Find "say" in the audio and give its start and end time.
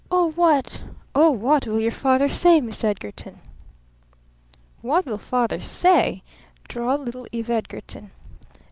2.27-2.59, 5.61-6.23